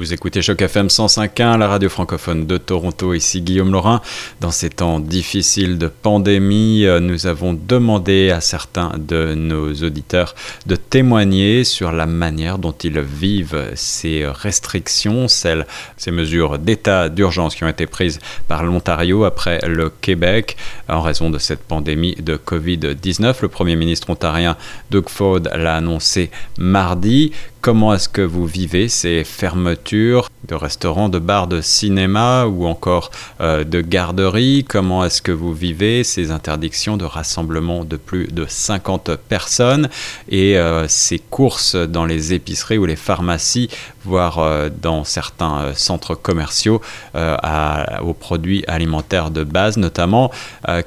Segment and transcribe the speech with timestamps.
[0.00, 3.12] Vous écoutez Choc FM 105.1, la radio francophone de Toronto.
[3.12, 4.00] Ici Guillaume Laurin.
[4.40, 10.34] Dans ces temps difficiles de pandémie, euh, nous avons demandé à certains de nos auditeurs
[10.64, 17.64] de témoigner sur la manière dont ils vivent ces restrictions, ces mesures d'état d'urgence qui
[17.64, 20.56] ont été prises par l'Ontario après le Québec
[20.88, 23.42] en raison de cette pandémie de Covid-19.
[23.42, 24.56] Le premier ministre ontarien
[24.90, 27.32] Doug Ford l'a annoncé mardi.
[27.62, 33.10] Comment est-ce que vous vivez ces fermetures de restaurants, de bars, de cinéma ou encore
[33.42, 34.64] euh, de garderies?
[34.66, 39.90] Comment est-ce que vous vivez ces interdictions de rassemblement de plus de 50 personnes?
[40.30, 43.68] Et euh, ces courses dans les épiceries ou les pharmacies,
[44.06, 46.80] voire euh, dans certains centres commerciaux
[47.14, 50.30] aux produits alimentaires de base notamment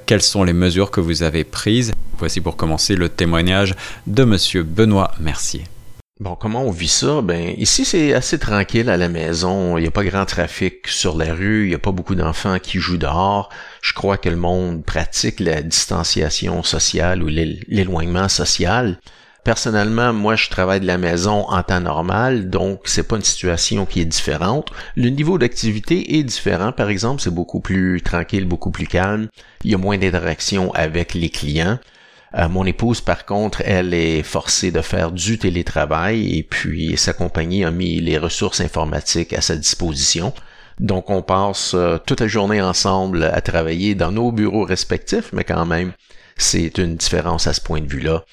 [0.08, 1.92] Quelles sont les mesures que vous avez prises?
[2.18, 3.76] Voici pour commencer le témoignage
[4.08, 5.66] de Monsieur Benoît Mercier.
[6.20, 7.22] Bon, comment on vit ça?
[7.22, 9.78] Ben, ici, c'est assez tranquille à la maison.
[9.78, 11.66] Il n'y a pas grand trafic sur la rue.
[11.66, 13.50] Il n'y a pas beaucoup d'enfants qui jouent dehors.
[13.82, 19.00] Je crois que le monde pratique la distanciation sociale ou l'éloignement social.
[19.44, 23.86] Personnellement, moi, je travaille de la maison en temps normal, donc c'est pas une situation
[23.86, 24.70] qui est différente.
[24.96, 26.72] Le niveau d'activité est différent.
[26.72, 29.28] Par exemple, c'est beaucoup plus tranquille, beaucoup plus calme.
[29.66, 31.80] Il y a moins d'interaction avec les clients.
[32.36, 37.14] Euh, mon épouse, par contre, elle est forcée de faire du télétravail et puis sa
[37.14, 40.34] compagnie a mis les ressources informatiques à sa disposition.
[40.80, 45.44] Donc on passe euh, toute la journée ensemble à travailler dans nos bureaux respectifs, mais
[45.44, 45.94] quand même,
[46.36, 48.24] c'est une différence à ce point de vue-là.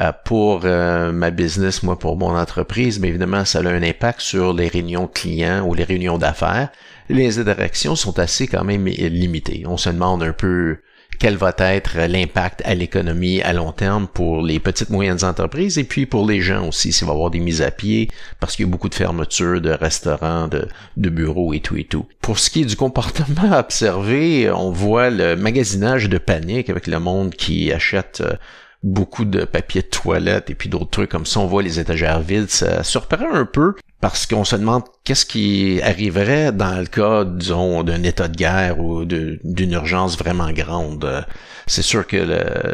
[0.00, 4.54] Euh, pour ma business, moi pour mon entreprise, mais évidemment, ça a un impact sur
[4.54, 6.70] les réunions clients ou les réunions d'affaires.
[7.08, 9.64] Les interactions sont assez quand même limitées.
[9.66, 10.78] On se demande un peu
[11.22, 15.84] quel va être l'impact à l'économie à long terme pour les petites moyennes entreprises et
[15.84, 18.66] puis pour les gens aussi s'il va y avoir des mises à pied parce qu'il
[18.66, 22.06] y a beaucoup de fermetures de restaurants, de, de bureaux et tout et tout.
[22.20, 26.98] Pour ce qui est du comportement observé, on voit le magasinage de panique avec le
[26.98, 28.34] monde qui achète euh,
[28.82, 31.38] beaucoup de papier de toilette et puis d'autres trucs comme ça.
[31.38, 32.50] On voit les étagères vides.
[32.50, 37.82] Ça surprend un peu parce qu'on se demande qu'est-ce qui arriverait dans le cas, disons,
[37.82, 41.26] d'un état de guerre ou d'une urgence vraiment grande?
[41.66, 42.16] C'est sûr que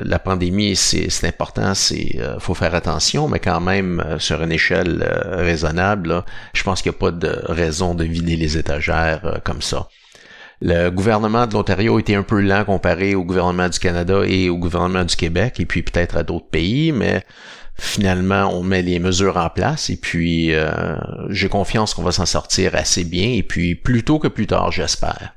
[0.03, 4.53] la pandémie, c'est important, c'est euh, faut faire attention, mais quand même, euh, sur une
[4.53, 9.41] échelle euh, raisonnable, je pense qu'il n'y a pas de raison de vider les étagères
[9.44, 9.88] comme ça.
[10.61, 14.56] Le gouvernement de l'Ontario était un peu lent comparé au gouvernement du Canada et au
[14.56, 17.25] gouvernement du Québec, et puis peut-être à d'autres pays, mais
[17.78, 20.97] finalement, on met les mesures en place, et puis euh,
[21.31, 24.72] j'ai confiance qu'on va s'en sortir assez bien, et puis plus tôt que plus tard,
[24.72, 25.34] j'espère.